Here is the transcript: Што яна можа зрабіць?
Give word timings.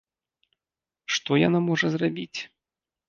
Што 1.17 1.31
яна 1.47 1.59
можа 1.69 1.87
зрабіць? 1.97 2.39